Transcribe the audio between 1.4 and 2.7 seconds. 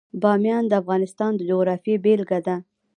جغرافیې بېلګه ده.